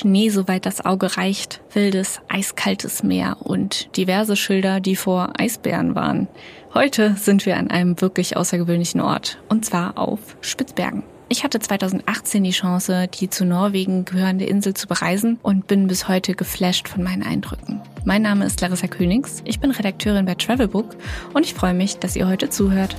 Schnee, 0.00 0.30
soweit 0.30 0.64
das 0.64 0.82
Auge 0.82 1.18
reicht, 1.18 1.60
wildes, 1.74 2.22
eiskaltes 2.28 3.02
Meer 3.02 3.36
und 3.40 3.94
diverse 3.98 4.34
Schilder, 4.34 4.80
die 4.80 4.96
vor 4.96 5.34
Eisbären 5.38 5.94
waren. 5.94 6.26
Heute 6.72 7.16
sind 7.18 7.44
wir 7.44 7.58
an 7.58 7.70
einem 7.70 8.00
wirklich 8.00 8.34
außergewöhnlichen 8.34 9.02
Ort, 9.02 9.42
und 9.50 9.66
zwar 9.66 9.98
auf 9.98 10.18
Spitzbergen. 10.40 11.02
Ich 11.28 11.44
hatte 11.44 11.60
2018 11.60 12.42
die 12.42 12.50
Chance, 12.50 13.08
die 13.08 13.28
zu 13.28 13.44
Norwegen 13.44 14.06
gehörende 14.06 14.46
Insel 14.46 14.72
zu 14.72 14.88
bereisen 14.88 15.38
und 15.42 15.66
bin 15.66 15.86
bis 15.86 16.08
heute 16.08 16.34
geflasht 16.34 16.88
von 16.88 17.02
meinen 17.02 17.22
Eindrücken. 17.22 17.82
Mein 18.06 18.22
Name 18.22 18.46
ist 18.46 18.58
Larissa 18.62 18.86
Königs, 18.86 19.42
ich 19.44 19.60
bin 19.60 19.70
Redakteurin 19.70 20.24
bei 20.24 20.34
Travelbook 20.34 20.96
und 21.34 21.44
ich 21.44 21.52
freue 21.52 21.74
mich, 21.74 21.98
dass 21.98 22.16
ihr 22.16 22.26
heute 22.26 22.48
zuhört. 22.48 22.96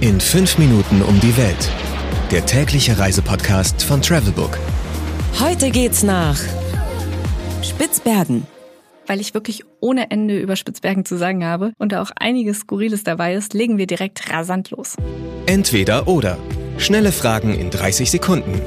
In 0.00 0.20
fünf 0.20 0.58
Minuten 0.58 1.02
um 1.02 1.18
die 1.18 1.36
Welt. 1.36 1.68
Der 2.30 2.46
tägliche 2.46 2.96
Reisepodcast 2.96 3.82
von 3.82 4.00
Travelbook. 4.00 4.56
Heute 5.40 5.70
geht's 5.70 6.02
nach 6.02 6.38
Spitzbergen. 7.62 8.46
Weil 9.06 9.20
ich 9.20 9.34
wirklich 9.34 9.62
ohne 9.80 10.10
Ende 10.10 10.38
über 10.38 10.56
Spitzbergen 10.56 11.04
zu 11.04 11.16
sagen 11.18 11.44
habe 11.44 11.72
und 11.78 11.92
da 11.92 12.02
auch 12.02 12.10
einiges 12.16 12.60
Skurriles 12.60 13.04
dabei 13.04 13.34
ist, 13.34 13.54
legen 13.54 13.78
wir 13.78 13.86
direkt 13.86 14.32
rasant 14.32 14.70
los. 14.70 14.96
Entweder 15.46 16.08
oder. 16.08 16.38
Schnelle 16.78 17.12
Fragen 17.12 17.54
in 17.58 17.70
30 17.70 18.10
Sekunden. 18.10 18.60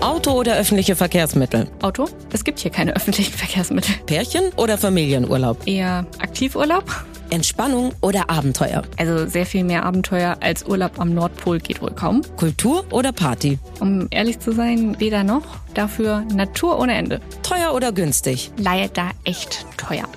Auto 0.00 0.32
oder 0.32 0.56
öffentliche 0.56 0.96
Verkehrsmittel? 0.96 1.68
Auto? 1.82 2.08
Es 2.32 2.44
gibt 2.44 2.58
hier 2.58 2.70
keine 2.70 2.96
öffentlichen 2.96 3.32
Verkehrsmittel. 3.36 3.94
Pärchen 4.06 4.50
oder 4.56 4.78
Familienurlaub? 4.78 5.66
Eher 5.66 6.06
Aktivurlaub? 6.18 6.84
Entspannung 7.30 7.92
oder 8.00 8.30
Abenteuer? 8.30 8.82
Also 8.96 9.26
sehr 9.26 9.46
viel 9.46 9.64
mehr 9.64 9.84
Abenteuer 9.84 10.36
als 10.40 10.64
Urlaub 10.64 10.98
am 10.98 11.14
Nordpol 11.14 11.58
geht 11.58 11.82
wohl 11.82 11.92
kaum. 11.92 12.22
Kultur 12.36 12.84
oder 12.90 13.12
Party? 13.12 13.58
Um 13.80 14.08
ehrlich 14.10 14.38
zu 14.38 14.52
sein, 14.52 14.98
weder 14.98 15.24
noch. 15.24 15.44
Dafür 15.74 16.24
Natur 16.34 16.78
ohne 16.78 16.94
Ende. 16.94 17.20
Teuer 17.42 17.74
oder 17.74 17.92
günstig? 17.92 18.50
Leider 18.56 19.10
echt 19.24 19.66
teuer. 19.76 20.08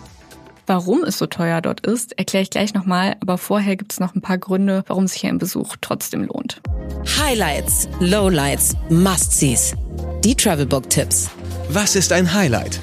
Warum 0.68 1.04
es 1.04 1.18
so 1.18 1.26
teuer 1.26 1.60
dort 1.62 1.86
ist, 1.86 2.18
erkläre 2.18 2.44
ich 2.44 2.50
gleich 2.50 2.74
nochmal, 2.74 3.16
aber 3.20 3.38
vorher 3.38 3.76
gibt 3.76 3.92
es 3.92 4.00
noch 4.00 4.16
ein 4.16 4.22
paar 4.22 4.38
Gründe, 4.38 4.84
warum 4.88 5.08
sich 5.08 5.26
ein 5.26 5.38
Besuch 5.38 5.76
trotzdem 5.82 6.24
lohnt. 6.24 6.62
Highlights, 7.20 7.90
Lowlights, 8.00 8.76
Must-Sees. 8.90 9.76
Die 10.24 10.36
Travelbook-Tipps. 10.36 11.30
Was 11.70 11.96
ist 11.96 12.14
ein 12.14 12.34
Highlight? 12.34 12.82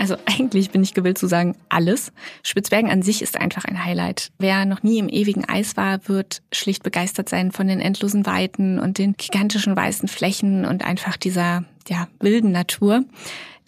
Also 0.00 0.16
eigentlich 0.24 0.70
bin 0.70 0.82
ich 0.82 0.94
gewillt 0.94 1.18
zu 1.18 1.28
sagen, 1.28 1.54
alles. 1.68 2.10
Spitzbergen 2.42 2.90
an 2.90 3.02
sich 3.02 3.22
ist 3.22 3.36
einfach 3.36 3.64
ein 3.66 3.84
Highlight. 3.84 4.30
Wer 4.38 4.64
noch 4.64 4.82
nie 4.82 4.98
im 4.98 5.08
ewigen 5.08 5.48
Eis 5.48 5.76
war, 5.76 6.08
wird 6.08 6.42
schlicht 6.52 6.82
begeistert 6.82 7.28
sein 7.28 7.52
von 7.52 7.68
den 7.68 7.80
endlosen 7.80 8.26
Weiten 8.26 8.78
und 8.80 8.98
den 8.98 9.14
gigantischen 9.16 9.76
weißen 9.76 10.08
Flächen 10.08 10.64
und 10.64 10.84
einfach 10.84 11.16
dieser 11.16 11.64
ja, 11.88 12.08
wilden 12.20 12.52
Natur. 12.52 13.04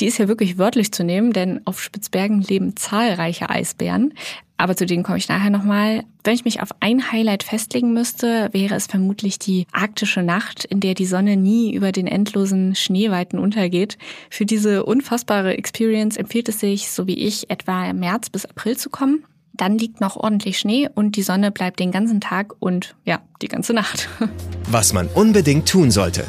Die 0.01 0.07
ist 0.07 0.19
ja 0.19 0.29
wirklich 0.29 0.59
wörtlich 0.59 0.93
zu 0.93 1.05
nehmen, 1.05 1.33
denn 1.33 1.61
auf 1.65 1.81
Spitzbergen 1.81 2.43
leben 2.43 2.77
zahlreiche 2.77 3.51
Eisbären. 3.51 4.15
Aber 4.57 4.77
zu 4.77 4.87
denen 4.87 5.03
komme 5.03 5.19
ich 5.19 5.29
nachher 5.29 5.51
nochmal. 5.51 6.05
Wenn 6.23 6.35
ich 6.35 6.45
mich 6.45 6.63
auf 6.63 6.71
ein 6.79 7.11
Highlight 7.11 7.43
festlegen 7.43 7.93
müsste, 7.93 8.49
wäre 8.53 8.77
es 8.77 8.87
vermutlich 8.87 9.39
die 9.39 9.67
arktische 9.73 10.23
Nacht, 10.23 10.65
in 10.65 10.79
der 10.79 10.95
die 10.95 11.07
Sonne 11.07 11.37
nie 11.37 11.75
über 11.75 11.91
den 11.91 12.07
endlosen 12.07 12.77
Schneeweiten 12.77 13.41
untergeht. 13.41 13.99
Für 14.31 14.47
diese 14.47 14.85
unfassbare 14.85 15.57
Experience 15.57 16.17
empfiehlt 16.17 16.49
es 16.49 16.61
sich, 16.61 16.91
so 16.91 17.07
wie 17.09 17.19
ich, 17.19 17.51
etwa 17.51 17.89
im 17.91 17.99
März 17.99 18.31
bis 18.31 18.47
April 18.47 18.77
zu 18.77 18.89
kommen. 18.89 19.25
Dann 19.53 19.79
liegt 19.79 20.01
noch 20.01 20.17
ordentlich 20.17 20.59
Schnee 20.59 20.89
und 20.95 21.17
die 21.17 21.23
Sonne 21.23 21.51
bleibt 21.51 21.81
den 21.81 21.91
ganzen 21.91 22.21
Tag 22.21 22.55
und 22.59 22.95
ja, 23.05 23.21
die 23.43 23.49
ganze 23.49 23.75
Nacht. 23.75 24.09
Was 24.71 24.93
man 24.93 25.09
unbedingt 25.09 25.69
tun 25.69 25.91
sollte 25.91 26.25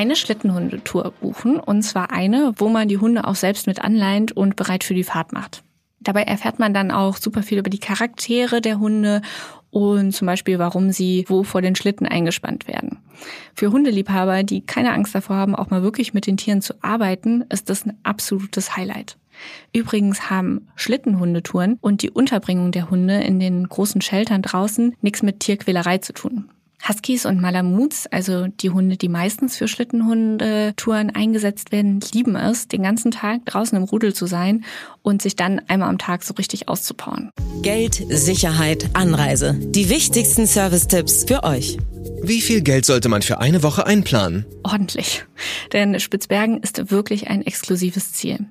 eine 0.00 0.16
Schlittenhundetour 0.16 1.12
buchen, 1.20 1.60
und 1.60 1.82
zwar 1.82 2.10
eine, 2.10 2.54
wo 2.56 2.70
man 2.70 2.88
die 2.88 2.96
Hunde 2.96 3.26
auch 3.26 3.34
selbst 3.34 3.66
mit 3.66 3.82
anleint 3.82 4.32
und 4.32 4.56
bereit 4.56 4.82
für 4.82 4.94
die 4.94 5.04
Fahrt 5.04 5.34
macht. 5.34 5.62
Dabei 6.00 6.22
erfährt 6.22 6.58
man 6.58 6.72
dann 6.72 6.90
auch 6.90 7.18
super 7.18 7.42
viel 7.42 7.58
über 7.58 7.68
die 7.68 7.80
Charaktere 7.80 8.62
der 8.62 8.80
Hunde 8.80 9.20
und 9.68 10.12
zum 10.12 10.24
Beispiel, 10.24 10.58
warum 10.58 10.90
sie 10.90 11.26
wo 11.28 11.42
vor 11.42 11.60
den 11.60 11.76
Schlitten 11.76 12.06
eingespannt 12.06 12.66
werden. 12.66 13.00
Für 13.54 13.70
Hundeliebhaber, 13.72 14.42
die 14.42 14.62
keine 14.62 14.92
Angst 14.94 15.14
davor 15.14 15.36
haben, 15.36 15.54
auch 15.54 15.68
mal 15.68 15.82
wirklich 15.82 16.14
mit 16.14 16.26
den 16.26 16.38
Tieren 16.38 16.62
zu 16.62 16.72
arbeiten, 16.80 17.44
ist 17.50 17.68
das 17.68 17.84
ein 17.84 17.98
absolutes 18.02 18.78
Highlight. 18.78 19.18
Übrigens 19.74 20.30
haben 20.30 20.68
Schlittenhundetouren 20.76 21.76
und 21.82 22.00
die 22.00 22.10
Unterbringung 22.10 22.72
der 22.72 22.88
Hunde 22.88 23.20
in 23.20 23.38
den 23.38 23.68
großen 23.68 24.00
Sheltern 24.00 24.40
draußen 24.40 24.96
nichts 25.02 25.22
mit 25.22 25.40
Tierquälerei 25.40 25.98
zu 25.98 26.14
tun. 26.14 26.50
Huskies 26.88 27.26
und 27.26 27.40
Malamuts, 27.40 28.06
also 28.06 28.46
die 28.46 28.70
Hunde, 28.70 28.96
die 28.96 29.08
meistens 29.08 29.56
für 29.56 29.68
Schlittenhundetouren 29.68 31.10
eingesetzt 31.10 31.72
werden, 31.72 32.00
lieben 32.12 32.36
es, 32.36 32.68
den 32.68 32.82
ganzen 32.82 33.10
Tag 33.10 33.44
draußen 33.46 33.76
im 33.76 33.84
Rudel 33.84 34.14
zu 34.14 34.26
sein 34.26 34.64
und 35.02 35.22
sich 35.22 35.36
dann 35.36 35.60
einmal 35.68 35.88
am 35.88 35.98
Tag 35.98 36.22
so 36.22 36.34
richtig 36.34 36.68
auszupowern. 36.68 37.30
Geld, 37.62 38.02
Sicherheit, 38.08 38.90
Anreise. 38.94 39.54
Die 39.58 39.90
wichtigsten 39.90 40.46
Service-Tipps 40.46 41.24
für 41.24 41.44
euch. 41.44 41.78
Wie 42.22 42.42
viel 42.42 42.60
Geld 42.60 42.84
sollte 42.84 43.08
man 43.08 43.22
für 43.22 43.38
eine 43.38 43.62
Woche 43.62 43.86
einplanen? 43.86 44.44
Ordentlich. 44.62 45.24
Denn 45.72 45.98
Spitzbergen 45.98 46.62
ist 46.62 46.90
wirklich 46.90 47.28
ein 47.28 47.44
exklusives 47.44 48.12
Ziel. 48.12 48.46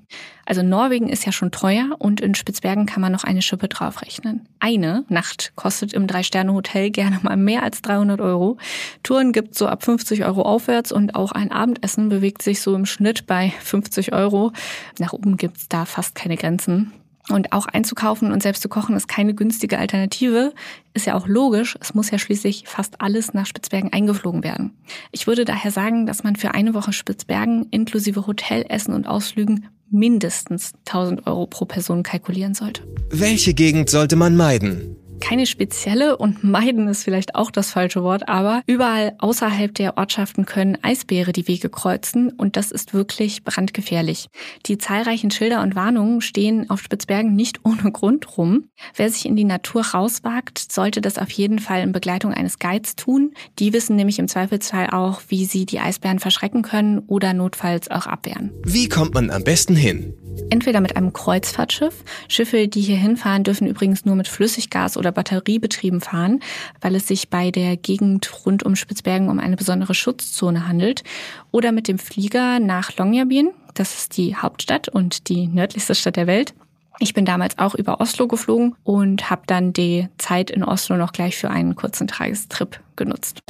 Also 0.46 0.64
Norwegen 0.64 1.08
ist 1.08 1.26
ja 1.26 1.32
schon 1.32 1.52
teuer 1.52 1.96
und 2.00 2.20
in 2.20 2.34
Spitzbergen 2.34 2.88
kann 2.88 3.02
man 3.02 3.12
noch 3.12 3.24
eine 3.24 3.44
Schippe 3.44 3.68
draufrechnen. 3.68 4.50
Eine 4.60 5.06
Nacht 5.08 5.54
kostet 5.56 5.94
im 5.94 6.08
Drei-Sterne-Hotel 6.08 6.90
gerne 6.90 7.20
mal 7.22 7.38
mehr 7.38 7.62
als 7.62 7.84
300 7.84 8.20
Euro. 8.22 8.58
Touren 9.04 9.32
gibt 9.32 9.56
so 9.56 9.68
ab 9.68 9.84
50 9.84 10.26
Euro 10.26 10.42
aufwärts 10.42 10.92
und 10.92 11.14
auch 11.14 11.32
ein 11.32 11.52
Abendessen 11.52 12.10
bewegt 12.10 12.42
sich 12.42 12.62
so 12.62 12.74
im 12.74 12.88
Schnitt 12.88 13.28
bei 13.28 13.54
50 13.62 14.14
Euro. 14.14 14.52
Nach 14.98 15.14
oben 15.14 15.38
gibt's 15.38 15.70
da 15.70 15.86
fast 15.86 16.16
keine 16.16 16.38
Grenzen. 16.38 16.92
Und 17.28 17.52
auch 17.52 17.68
einzukaufen 17.68 18.32
und 18.32 18.42
selbst 18.42 18.62
zu 18.62 18.70
kochen 18.70 18.96
ist 18.96 19.08
keine 19.08 19.36
günstige 19.36 19.78
Alternative. 19.78 20.54
Ist 20.94 21.06
ja 21.06 21.16
auch 21.16 21.28
logisch. 21.28 21.78
Es 21.80 21.94
muss 21.94 22.10
ja 22.10 22.18
schließlich 22.18 22.64
fast 22.66 23.02
alles 23.02 23.34
nach 23.34 23.46
Spitzbergen 23.46 23.94
eingeflogen 23.94 24.44
werden. 24.44 24.72
Ich 25.12 25.28
würde 25.28 25.46
daher 25.46 25.72
sagen, 25.72 26.08
dass 26.08 26.24
man 26.24 26.36
für 26.36 26.54
eine 26.54 26.74
Woche 26.74 26.94
Spitzbergen 26.94 27.68
inklusive 27.70 28.26
Hotelessen 28.26 28.94
und 28.94 29.06
Ausflügen 29.06 29.68
mindestens 29.92 30.74
1000 30.88 31.28
Euro 31.28 31.46
pro 31.46 31.66
Person 31.66 32.04
kalkulieren 32.04 32.54
sollte. 32.54 32.84
Welche 33.10 33.54
Gegend 33.54 33.90
sollte 33.90 34.16
man 34.16 34.36
meiden? 34.36 34.96
Keine 35.20 35.46
spezielle 35.46 36.18
und 36.18 36.44
meiden 36.44 36.88
ist 36.88 37.04
vielleicht 37.04 37.36
auch 37.36 37.52
das 37.52 37.72
falsche 37.72 38.04
Wort, 38.04 38.28
aber 38.28 38.62
überall 38.66 39.16
außerhalb 39.20 39.74
der 39.74 39.98
Ortschaften 39.98 40.46
können 40.46 40.78
Eisbäre 40.82 41.32
die 41.32 41.48
Wege 41.48 41.70
kreuzen 41.70 42.32
und 42.32 42.56
das 42.56 42.72
ist 42.72 42.94
wirklich 42.94 43.44
brandgefährlich. 43.44 44.28
Die 44.66 44.78
zahlreichen 44.78 45.32
Schilder 45.32 45.62
und 45.62 45.76
Warnungen 45.76 46.22
stehen 46.22 46.70
auf 46.70 46.82
Spitzbergen 46.82 47.36
nicht 47.36 47.60
ohne 47.66 47.92
Grund 47.92 48.38
rum. 48.38 48.70
Wer 48.96 49.10
sich 49.10 49.26
in 49.26 49.36
die 49.36 49.44
Natur 49.44 49.86
rauswagt, 49.86 50.72
sollte 50.72 51.02
das 51.02 51.18
auf 51.18 51.30
jeden 51.32 51.60
Fall 51.60 51.82
in 51.82 51.92
Begleitung 51.92 52.34
eines 52.34 52.60
Guides 52.60 52.96
tun. 52.96 53.34
Die 53.60 53.74
wissen 53.74 53.96
nämlich 53.96 54.20
im 54.20 54.28
Zweifelsfall 54.28 54.90
auch, 54.92 55.22
wie 55.28 55.46
sie 55.46 55.66
die 55.66 55.80
Eisbären 55.80 56.20
verschrecken 56.20 56.62
können 56.62 57.00
oder 57.00 57.34
notfalls 57.34 57.92
auch 57.92 58.08
abwehren. 58.08 58.52
Wie 58.64 58.90
kommt 58.90 59.14
man 59.14 59.30
am 59.30 59.44
besten 59.44 59.76
hin? 59.76 60.14
Entweder 60.50 60.82
mit 60.82 60.96
einem 60.96 61.14
Kreuzfahrtschiff. 61.14 62.04
Schiffe, 62.28 62.68
die 62.68 62.82
hier 62.82 62.98
hinfahren, 62.98 63.44
dürfen 63.44 63.68
übrigens 63.68 64.06
nur 64.06 64.16
mit 64.16 64.28
Flüssiggas 64.28 64.98
oder 64.98 65.12
Batteriebetrieben 65.12 66.02
fahren, 66.02 66.40
weil 66.82 66.96
es 66.96 67.08
sich 67.08 67.30
bei 67.30 67.52
der 67.52 67.78
Gegend 67.78 68.46
rund 68.46 68.64
um 68.64 68.76
Spitzbergen 68.76 69.30
um 69.30 69.40
eine 69.40 69.56
besondere 69.56 69.94
Schutzzone 69.94 70.68
handelt. 70.68 71.04
Oder 71.52 71.72
mit 71.72 71.88
dem 71.88 72.00
Flieger 72.00 72.60
nach 72.60 72.96
Longyearbyen. 72.98 73.52
Das 73.74 73.96
ist 73.96 74.18
die 74.18 74.36
Hauptstadt 74.36 74.90
und 74.90 75.30
die 75.30 75.48
nördlichste 75.48 75.96
Stadt 75.96 76.16
der 76.16 76.28
Welt. 76.28 76.54
Ich 77.00 77.14
bin 77.14 77.26
damals 77.26 77.58
auch 77.58 77.76
über 77.76 78.02
Oslo 78.02 78.28
geflogen 78.28 78.76
und 78.84 79.30
habe 79.30 79.44
dann 79.48 79.72
die 79.72 80.10
Zeit 80.18 80.52
in 80.52 80.64
Oslo 80.64 80.98
noch 80.98 81.14
gleich 81.14 81.38
für 81.38 81.50
einen 81.50 81.76
kurzen 81.76 82.08
Tagestrip 82.08 82.82
genutzt. 82.98 83.42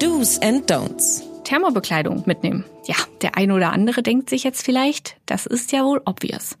Do's 0.00 0.40
and 0.42 0.70
Don'ts. 0.70 1.35
Thermobekleidung 1.46 2.24
mitnehmen. 2.26 2.64
Ja, 2.86 2.96
der 3.22 3.36
eine 3.36 3.54
oder 3.54 3.72
andere 3.72 4.02
denkt 4.02 4.28
sich 4.28 4.42
jetzt 4.42 4.64
vielleicht, 4.64 5.16
das 5.26 5.46
ist 5.46 5.70
ja 5.70 5.84
wohl 5.84 6.02
obvious. 6.04 6.58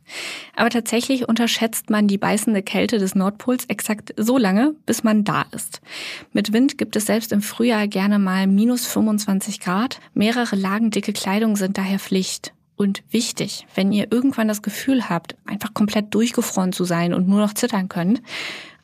Aber 0.54 0.70
tatsächlich 0.70 1.28
unterschätzt 1.28 1.90
man 1.90 2.06
die 2.06 2.18
beißende 2.18 2.62
Kälte 2.62 2.98
des 2.98 3.16
Nordpols 3.16 3.64
exakt 3.64 4.14
so 4.16 4.38
lange, 4.38 4.76
bis 4.86 5.02
man 5.02 5.24
da 5.24 5.44
ist. 5.50 5.80
Mit 6.32 6.52
Wind 6.52 6.78
gibt 6.78 6.94
es 6.94 7.06
selbst 7.06 7.32
im 7.32 7.42
Frühjahr 7.42 7.88
gerne 7.88 8.20
mal 8.20 8.46
minus 8.46 8.86
25 8.86 9.58
Grad. 9.58 9.98
Mehrere 10.14 10.54
Lagen 10.54 10.92
dicke 10.92 11.12
Kleidung 11.12 11.56
sind 11.56 11.78
daher 11.78 11.98
Pflicht. 11.98 12.52
Und 12.76 13.02
wichtig, 13.10 13.66
wenn 13.74 13.90
ihr 13.90 14.12
irgendwann 14.12 14.46
das 14.46 14.62
Gefühl 14.62 15.08
habt, 15.08 15.34
einfach 15.46 15.74
komplett 15.74 16.14
durchgefroren 16.14 16.72
zu 16.72 16.84
sein 16.84 17.12
und 17.12 17.26
nur 17.26 17.40
noch 17.40 17.54
zittern 17.54 17.88
könnt, 17.88 18.22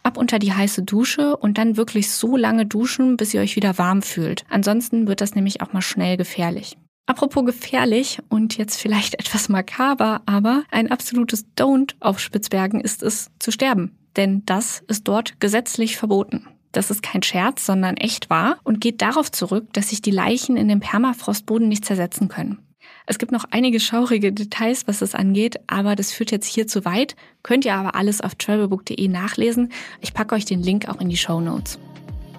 ab 0.03 0.17
unter 0.17 0.39
die 0.39 0.53
heiße 0.53 0.83
Dusche 0.83 1.37
und 1.37 1.59
dann 1.59 1.77
wirklich 1.77 2.11
so 2.11 2.37
lange 2.37 2.67
duschen, 2.67 3.17
bis 3.17 3.35
ihr 3.35 3.41
euch 3.41 3.57
wieder 3.57 3.79
warm 3.79 4.03
fühlt. 4.03 4.45
Ansonsten 4.49 5.07
wird 5.07 5.21
das 5.21 5.35
nämlich 5.35 5.61
auch 5.61 5.73
mal 5.73 5.83
schnell 5.83 6.17
gefährlich. 6.17 6.77
Apropos 7.07 7.45
gefährlich 7.45 8.21
und 8.29 8.57
jetzt 8.57 8.81
vielleicht 8.81 9.15
etwas 9.19 9.49
makaber, 9.49 10.23
aber 10.27 10.65
ein 10.71 10.91
absolutes 10.91 11.47
Don't 11.57 11.95
auf 12.01 12.19
Spitzbergen 12.19 12.81
ist 12.81 13.03
es 13.03 13.31
zu 13.39 13.51
sterben. 13.51 13.97
Denn 14.17 14.45
das 14.45 14.83
ist 14.89 15.09
dort 15.09 15.41
gesetzlich 15.41 15.97
verboten. 15.97 16.47
Das 16.73 16.91
ist 16.91 17.03
kein 17.03 17.23
Scherz, 17.23 17.67
sondern 17.67 17.97
echt 17.97 18.31
wahr 18.31 18.59
und 18.65 18.81
geht 18.81 19.03
darauf 19.03 19.31
zurück, 19.31 19.73
dass 19.73 19.91
sich 19.91 20.01
die 20.01 20.11
Leichen 20.11 20.57
in 20.57 20.69
dem 20.69 20.81
Permafrostboden 20.81 21.69
nicht 21.69 21.85
zersetzen 21.85 22.29
können. 22.29 22.59
Es 23.07 23.19
gibt 23.19 23.33
noch 23.33 23.45
einige 23.51 23.81
schaurige 23.81 24.33
Details, 24.33 24.87
was 24.87 25.01
das 25.01 25.15
angeht, 25.15 25.59
aber 25.67 25.97
das 25.97 26.13
führt 26.13 26.31
jetzt 26.31 26.47
hier 26.47 26.67
zu 26.67 26.85
weit. 26.85 27.17
Könnt 27.43 27.65
ihr 27.65 27.75
aber 27.75 27.95
alles 27.95 28.21
auf 28.21 28.35
travelbook.de 28.35 29.09
nachlesen. 29.09 29.73
Ich 30.01 30.15
packe 30.15 30.35
euch 30.35 30.45
den 30.45 30.63
Link 30.63 30.89
auch 30.89 31.01
in 31.01 31.09
die 31.09 31.17
Show 31.17 31.41
Notes. 31.41 31.79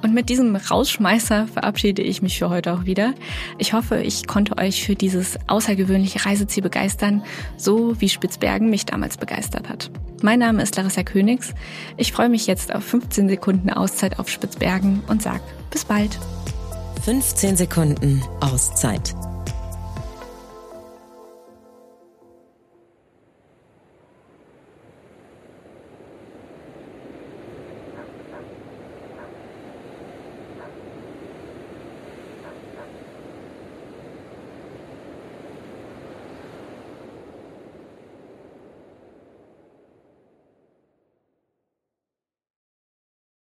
Und 0.03 0.13
mit 0.13 0.27
diesem 0.27 0.53
Rausschmeißer 0.55 1.47
verabschiede 1.47 2.01
ich 2.01 2.21
mich 2.21 2.37
für 2.37 2.49
heute 2.49 2.73
auch 2.73 2.83
wieder. 2.83 3.13
Ich 3.57 3.71
hoffe, 3.71 4.01
ich 4.01 4.27
konnte 4.27 4.57
euch 4.57 4.83
für 4.83 4.95
dieses 4.95 5.39
außergewöhnliche 5.47 6.25
Reiseziel 6.25 6.61
begeistern, 6.61 7.23
so 7.55 7.99
wie 8.01 8.09
Spitzbergen 8.09 8.69
mich 8.69 8.85
damals 8.85 9.15
begeistert 9.15 9.69
hat. 9.69 9.91
Mein 10.21 10.39
Name 10.39 10.61
ist 10.61 10.75
Larissa 10.75 11.03
Königs. 11.03 11.53
Ich 11.95 12.11
freue 12.11 12.29
mich 12.29 12.47
jetzt 12.47 12.75
auf 12.75 12.83
15 12.83 13.29
Sekunden 13.29 13.69
Auszeit 13.69 14.19
auf 14.19 14.27
Spitzbergen 14.27 15.01
und 15.07 15.21
sag 15.21 15.41
bis 15.71 15.85
bald. 15.85 16.19
15 17.05 17.55
Sekunden 17.55 18.21
Auszeit 18.41 19.13